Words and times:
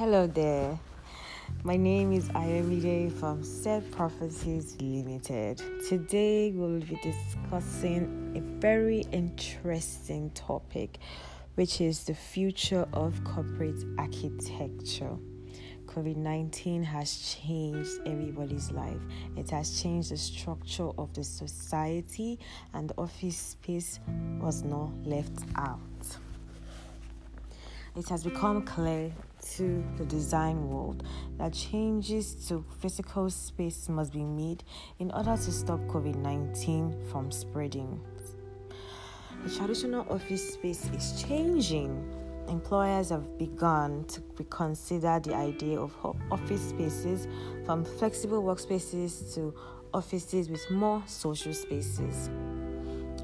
Hello 0.00 0.26
there. 0.26 0.80
My 1.62 1.76
name 1.76 2.14
is 2.14 2.30
Ayomide 2.30 3.12
from 3.12 3.44
Set 3.44 3.90
Prophecies 3.90 4.80
Limited. 4.80 5.60
Today 5.90 6.52
we'll 6.52 6.80
be 6.80 6.98
discussing 7.02 8.32
a 8.34 8.40
very 8.62 9.00
interesting 9.12 10.30
topic, 10.30 10.96
which 11.56 11.82
is 11.82 12.04
the 12.04 12.14
future 12.14 12.88
of 12.94 13.22
corporate 13.24 13.84
architecture. 13.98 15.18
COVID 15.84 16.16
19 16.16 16.82
has 16.82 17.36
changed 17.36 18.00
everybody's 18.06 18.70
life. 18.70 19.02
It 19.36 19.50
has 19.50 19.82
changed 19.82 20.12
the 20.12 20.16
structure 20.16 20.88
of 20.96 21.12
the 21.12 21.24
society, 21.24 22.38
and 22.72 22.88
the 22.88 22.94
office 22.96 23.36
space 23.36 24.00
was 24.40 24.62
not 24.62 24.92
left 25.04 25.40
out. 25.56 25.78
It 27.96 28.08
has 28.08 28.24
become 28.24 28.62
clear 28.62 29.12
to 29.56 29.84
the 29.96 30.04
design 30.04 30.68
world 30.68 31.02
that 31.38 31.52
changes 31.52 32.34
to 32.48 32.64
physical 32.80 33.28
space 33.30 33.88
must 33.88 34.12
be 34.12 34.22
made 34.22 34.62
in 34.98 35.10
order 35.10 35.36
to 35.36 35.52
stop 35.52 35.80
COVID 35.88 36.16
19 36.16 37.06
from 37.10 37.32
spreading. 37.32 38.00
The 39.44 39.54
traditional 39.56 40.06
office 40.08 40.54
space 40.54 40.88
is 40.90 41.22
changing 41.22 42.20
employers 42.50 43.10
have 43.10 43.38
begun 43.38 44.04
to 44.04 44.20
reconsider 44.38 45.20
the 45.22 45.34
idea 45.34 45.80
of 45.80 45.94
office 46.30 46.68
spaces 46.68 47.28
from 47.64 47.84
flexible 47.84 48.42
workspaces 48.42 49.34
to 49.34 49.54
offices 49.94 50.48
with 50.48 50.68
more 50.70 51.02
social 51.06 51.54
spaces. 51.54 52.28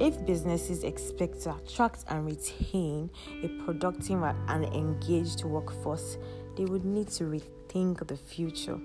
If 0.00 0.24
businesses 0.24 0.82
expect 0.82 1.42
to 1.42 1.54
attract 1.54 2.04
and 2.08 2.24
retain 2.24 3.10
a 3.42 3.48
productive 3.66 4.22
and 4.22 4.64
engaged 4.64 5.44
workforce, 5.44 6.16
they 6.56 6.64
would 6.64 6.86
need 6.86 7.08
to 7.08 7.24
rethink 7.24 8.06
the 8.06 8.16
future 8.16 8.80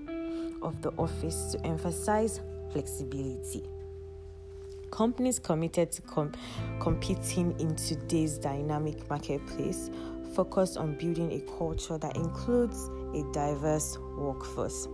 of 0.62 0.82
the 0.82 0.92
office 0.98 1.54
to 1.54 1.66
emphasize 1.66 2.42
flexibility. 2.74 3.64
Companies 4.92 5.40
committed 5.40 5.90
to 5.94 6.02
com- 6.02 6.34
competing 6.82 7.58
in 7.62 7.78
today's 7.78 8.38
dynamic 8.38 9.10
marketplace 9.10 9.90
focus 10.34 10.76
on 10.76 10.98
building 10.98 11.32
a 11.32 11.58
culture 11.58 11.98
that 11.98 12.18
includes 12.18 12.90
a 13.14 13.24
diverse 13.32 13.98
workforce 14.18 14.90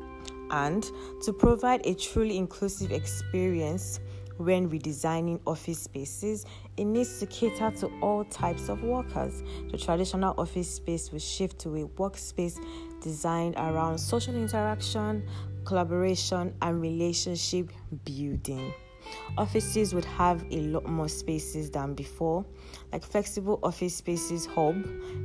and 0.52 0.92
to 1.24 1.34
provide 1.34 1.84
a 1.86 1.96
truly 1.96 2.38
inclusive 2.38 2.92
experience 2.92 4.00
when 4.38 4.70
redesigning 4.70 5.40
office 5.46 5.82
spaces, 5.82 6.46
it 6.78 6.86
needs 6.86 7.20
to 7.20 7.26
cater 7.28 7.72
to 7.72 7.88
all 8.02 8.24
types 8.26 8.70
of 8.70 8.84
workers. 8.84 9.44
The 9.72 9.78
traditional 9.78 10.34
office 10.38 10.74
space 10.74 11.12
will 11.12 11.20
shift 11.20 11.60
to 11.60 11.76
a 11.76 11.88
workspace 11.88 12.60
designed 13.02 13.56
around 13.58 13.98
social 13.98 14.36
interaction, 14.36 15.28
collaboration, 15.66 16.54
and 16.62 16.82
relationship 16.82 17.72
building. 18.06 18.74
Offices 19.38 19.94
would 19.94 20.06
have 20.06 20.46
a 20.52 20.62
lot 20.62 20.86
more 20.86 21.10
spaces 21.10 21.72
than 21.72 21.94
before, 21.94 22.46
like 22.92 23.04
flexible 23.04 23.60
office 23.64 23.96
spaces 23.96 24.46
hub 24.46 24.76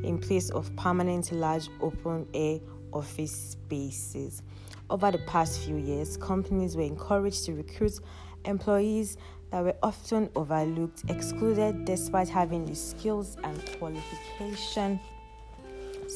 in 0.02 0.18
place 0.18 0.50
of 0.50 0.74
permanent 0.76 1.30
large 1.32 1.68
open 1.80 2.26
air 2.34 2.58
office 2.92 3.52
spaces. 3.52 4.42
Over 4.88 5.10
the 5.10 5.18
past 5.18 5.60
few 5.60 5.76
years, 5.76 6.16
companies 6.16 6.76
were 6.76 6.84
encouraged 6.84 7.44
to 7.46 7.54
recruit 7.54 7.98
employees 8.44 9.16
that 9.50 9.64
were 9.64 9.74
often 9.82 10.30
overlooked, 10.36 11.02
excluded 11.08 11.84
despite 11.84 12.28
having 12.28 12.64
the 12.64 12.74
skills 12.76 13.36
and 13.42 13.60
qualification 13.78 15.00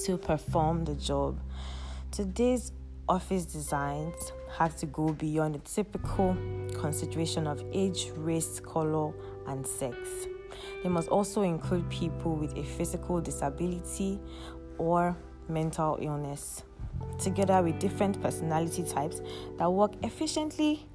to 0.04 0.16
perform 0.16 0.84
the 0.84 0.94
job. 0.94 1.40
Today's 2.12 2.70
office 3.08 3.44
designs 3.44 4.32
have 4.56 4.76
to 4.76 4.86
go 4.86 5.12
beyond 5.14 5.56
the 5.56 5.58
typical 5.60 6.36
consideration 6.80 7.48
of 7.48 7.64
age, 7.72 8.12
race, 8.16 8.60
color, 8.60 9.12
and 9.48 9.66
sex. 9.66 9.96
They 10.84 10.88
must 10.88 11.08
also 11.08 11.42
include 11.42 11.90
people 11.90 12.36
with 12.36 12.56
a 12.56 12.62
physical 12.62 13.20
disability 13.20 14.20
or 14.78 15.16
mental 15.48 15.98
illness, 16.00 16.62
together 17.18 17.62
with 17.62 17.78
different 17.78 18.20
personality 18.22 18.82
types 18.82 19.20
that 19.58 19.70
work 19.70 19.92
efficiently 20.02 20.86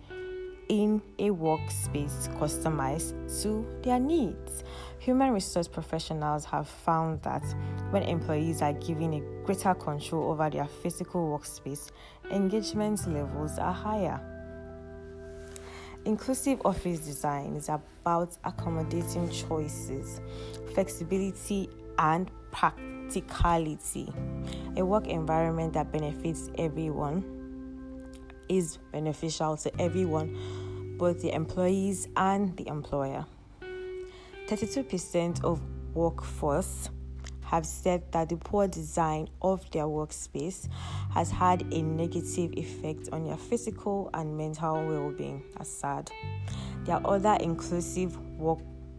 in 0.69 1.01
a 1.19 1.29
workspace 1.29 2.27
customized 2.39 3.13
to 3.43 3.65
their 3.83 3.99
needs. 3.99 4.63
Human 4.99 5.31
resource 5.31 5.67
professionals 5.67 6.45
have 6.45 6.67
found 6.67 7.21
that 7.21 7.43
when 7.91 8.03
employees 8.03 8.61
are 8.61 8.73
given 8.73 9.13
a 9.13 9.45
greater 9.45 9.75
control 9.75 10.31
over 10.31 10.49
their 10.49 10.65
physical 10.65 11.21
workspace, 11.21 11.91
engagement 12.31 13.05
levels 13.07 13.59
are 13.59 13.73
higher. 13.73 14.19
Inclusive 16.05 16.61
office 16.65 16.99
design 16.99 17.55
is 17.55 17.69
about 17.69 18.37
accommodating 18.43 19.29
choices, 19.29 20.21
flexibility, 20.73 21.69
and 21.97 22.29
practicality. 23.05 24.11
A 24.77 24.85
work 24.85 25.07
environment 25.07 25.73
that 25.73 25.91
benefits 25.91 26.49
everyone 26.57 27.23
is 28.49 28.77
beneficial 28.91 29.57
to 29.57 29.81
everyone, 29.81 30.95
both 30.97 31.21
the 31.21 31.33
employees 31.33 32.07
and 32.15 32.55
the 32.57 32.67
employer. 32.67 33.25
32% 34.47 35.43
of 35.43 35.61
workforce 35.93 36.89
have 37.43 37.65
said 37.65 38.11
that 38.11 38.29
the 38.29 38.37
poor 38.37 38.67
design 38.67 39.27
of 39.41 39.69
their 39.71 39.83
workspace 39.83 40.67
has 41.13 41.29
had 41.29 41.61
a 41.73 41.81
negative 41.81 42.51
effect 42.53 43.09
on 43.11 43.23
their 43.23 43.37
physical 43.37 44.09
and 44.13 44.35
mental 44.35 44.85
well 44.87 45.11
being. 45.11 45.43
as 45.59 45.69
sad. 45.69 46.11
There 46.85 46.95
are 46.95 47.07
other 47.07 47.37
inclusive 47.39 48.17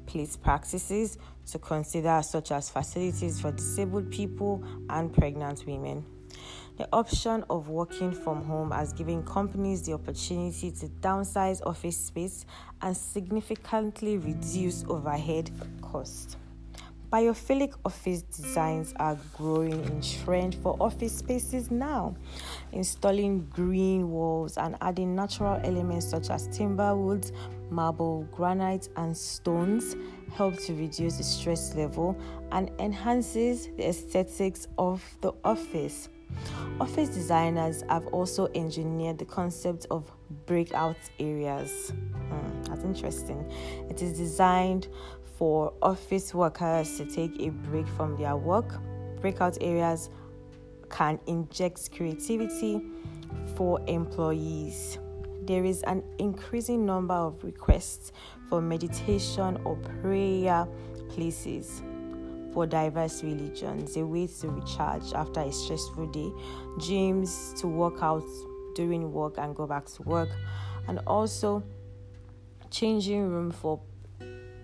workplace 0.06 0.36
practices 0.36 1.18
to 1.50 1.58
consider, 1.58 2.22
such 2.22 2.52
as 2.52 2.70
facilities 2.70 3.40
for 3.40 3.52
disabled 3.52 4.10
people 4.10 4.62
and 4.90 5.12
pregnant 5.12 5.64
women. 5.66 6.04
The 6.78 6.88
option 6.92 7.44
of 7.48 7.68
working 7.68 8.12
from 8.12 8.44
home 8.44 8.70
has 8.70 8.92
given 8.92 9.22
companies 9.24 9.82
the 9.82 9.94
opportunity 9.94 10.70
to 10.72 10.86
downsize 11.00 11.64
office 11.64 11.96
space 11.96 12.44
and 12.82 12.96
significantly 12.96 14.18
reduce 14.18 14.84
overhead 14.84 15.50
costs. 15.80 16.36
Biophilic 17.12 17.72
office 17.84 18.22
designs 18.22 18.92
are 18.96 19.16
growing 19.36 19.72
in 19.84 20.02
trend 20.02 20.56
for 20.56 20.76
office 20.80 21.16
spaces 21.16 21.70
now. 21.70 22.16
Installing 22.72 23.46
green 23.46 24.10
walls 24.10 24.58
and 24.58 24.76
adding 24.80 25.14
natural 25.14 25.60
elements 25.62 26.06
such 26.10 26.30
as 26.30 26.48
timber 26.48 26.96
woods, 26.96 27.32
marble, 27.70 28.26
granite, 28.32 28.88
and 28.96 29.16
stones 29.16 29.96
help 30.34 30.58
to 30.60 30.74
reduce 30.74 31.16
the 31.16 31.24
stress 31.24 31.74
level 31.74 32.18
and 32.52 32.70
enhances 32.78 33.68
the 33.76 33.88
aesthetics 33.88 34.68
of 34.78 35.02
the 35.20 35.32
office. 35.44 36.08
Office 36.80 37.08
designers 37.08 37.82
have 37.88 38.06
also 38.08 38.48
engineered 38.54 39.18
the 39.18 39.24
concept 39.24 39.86
of 39.90 40.10
breakout 40.46 40.96
areas. 41.18 41.92
Hmm, 42.28 42.62
that's 42.64 42.84
interesting. 42.84 43.50
It 43.88 44.02
is 44.02 44.18
designed 44.18 44.88
for 45.38 45.72
office 45.82 46.34
workers 46.34 46.96
to 46.98 47.04
take 47.04 47.40
a 47.40 47.50
break 47.50 47.86
from 47.88 48.16
their 48.16 48.36
work. 48.36 48.74
Breakout 49.20 49.58
areas 49.60 50.10
can 50.90 51.18
inject 51.26 51.92
creativity 51.92 52.82
for 53.54 53.80
employees. 53.86 54.98
There 55.46 55.64
is 55.64 55.82
an 55.84 56.02
increasing 56.18 56.84
number 56.84 57.14
of 57.14 57.44
requests 57.44 58.12
for 58.48 58.60
meditation 58.60 59.58
or 59.64 59.76
prayer 60.02 60.66
places 61.08 61.82
for 62.52 62.66
diverse 62.66 63.22
religions, 63.22 63.96
a 63.96 64.04
way 64.04 64.26
to 64.26 64.48
recharge 64.48 65.12
after 65.12 65.40
a 65.40 65.52
stressful 65.52 66.06
day, 66.06 66.32
gyms 66.78 67.56
to 67.60 67.68
work 67.68 68.02
out 68.02 68.24
during 68.74 69.12
work 69.12 69.34
and 69.38 69.54
go 69.54 69.66
back 69.66 69.86
to 69.86 70.02
work, 70.02 70.30
and 70.88 70.98
also 71.06 71.62
changing 72.70 73.28
room 73.28 73.50
for 73.52 73.80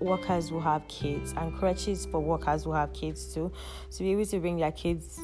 workers 0.01 0.49
who 0.49 0.59
have 0.59 0.87
kids 0.89 1.33
and 1.37 1.55
creches 1.55 2.07
for 2.07 2.19
workers 2.21 2.65
who 2.65 2.73
have 2.73 2.93
kids 2.93 3.33
too 3.33 3.53
to 3.91 3.99
be 4.01 4.11
able 4.11 4.27
to 4.27 4.41
bring 4.41 4.57
their 4.57 4.73
kids 4.73 5.21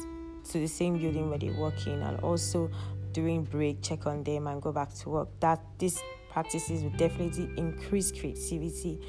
to 0.49 0.59
the 0.59 0.67
same 0.67 0.97
building 0.97 1.29
where 1.29 1.37
they 1.37 1.49
work 1.49 1.85
in 1.85 2.01
and 2.01 2.19
also 2.21 2.69
during 3.11 3.43
break 3.43 3.81
check 3.81 4.05
on 4.05 4.23
them 4.23 4.47
and 4.47 4.61
go 4.61 4.71
back 4.71 4.93
to 4.93 5.09
work 5.09 5.29
that 5.39 5.61
these 5.77 6.01
practices 6.29 6.83
will 6.83 6.91
definitely 6.91 7.49
increase 7.57 8.11
creativity 8.11 8.99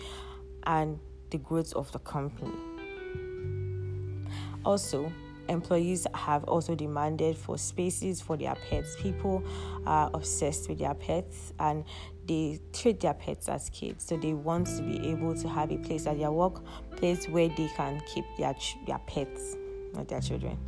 and 0.64 0.98
the 1.30 1.38
growth 1.38 1.72
of 1.74 1.90
the 1.92 1.98
company 2.00 2.52
also, 4.64 5.10
employees 5.48 6.06
have 6.14 6.44
also 6.44 6.74
demanded 6.74 7.36
for 7.36 7.58
spaces 7.58 8.20
for 8.20 8.36
their 8.36 8.54
pets. 8.54 8.96
People 9.00 9.42
are 9.86 10.10
obsessed 10.12 10.68
with 10.68 10.78
their 10.78 10.94
pets 10.94 11.52
and 11.58 11.84
they 12.26 12.60
treat 12.72 13.00
their 13.00 13.14
pets 13.14 13.48
as 13.48 13.70
kids. 13.70 14.04
So 14.04 14.16
they 14.16 14.34
want 14.34 14.66
to 14.68 14.82
be 14.82 15.08
able 15.08 15.34
to 15.34 15.48
have 15.48 15.72
a 15.72 15.78
place 15.78 16.06
at 16.06 16.18
their 16.18 16.30
workplace 16.30 17.26
where 17.28 17.48
they 17.48 17.68
can 17.76 18.00
keep 18.12 18.24
their 18.38 18.54
their 18.86 19.00
pets, 19.06 19.56
not 19.94 20.08
their 20.08 20.20
children. 20.20 20.58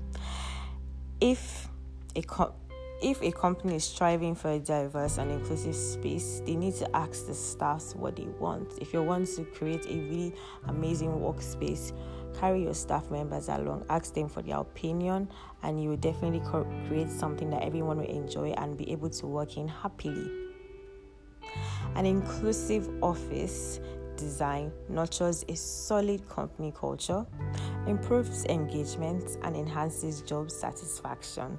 If 1.21 1.69
a 2.17 2.23
co- 2.23 2.55
if 3.03 3.21
a 3.21 3.33
company 3.33 3.75
is 3.75 3.85
striving 3.85 4.35
for 4.35 4.51
a 4.51 4.59
diverse 4.61 5.19
and 5.19 5.31
inclusive 5.31 5.75
space, 5.75 6.41
they 6.47 6.55
need 6.55 6.75
to 6.77 6.97
ask 6.97 7.27
the 7.27 7.35
staffs 7.35 7.97
what 7.97 8.15
they 8.15 8.29
want. 8.39 8.79
If 8.81 8.93
you 8.93 9.03
want 9.03 9.27
to 9.37 9.45
create 9.45 9.85
a 9.87 9.95
really 9.95 10.35
amazing 10.69 11.11
workspace, 11.11 11.93
carry 12.39 12.63
your 12.63 12.75
staff 12.75 13.11
members 13.11 13.49
along, 13.49 13.85
ask 13.91 14.15
them 14.15 14.29
for 14.29 14.41
their 14.41 14.59
opinion, 14.59 15.29
and 15.65 15.83
you 15.83 15.91
will 15.91 15.97
definitely 15.97 16.41
create 16.89 17.11
something 17.11 17.51
that 17.51 17.63
everyone 17.65 17.99
will 17.99 18.07
enjoy 18.07 18.51
and 18.53 18.77
be 18.77 18.91
able 18.93 19.11
to 19.11 19.27
work 19.27 19.57
in 19.57 19.67
happily. 19.67 20.31
An 21.97 22.07
inclusive 22.07 22.89
office 23.03 23.81
design 24.17 24.71
nurtures 24.89 25.45
a 25.49 25.57
solid 25.57 26.29
company 26.29 26.73
culture, 26.79 27.27
improves 27.89 28.45
engagement, 28.45 29.39
and 29.43 29.57
enhances 29.57 30.23
job 30.23 30.51
satisfaction. 30.51 31.59